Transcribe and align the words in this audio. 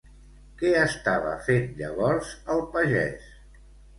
Què 0.61 0.69
estava 0.77 1.33
fent 1.49 1.69
llavors 1.83 2.31
el 2.53 2.65
pagès? 2.77 3.31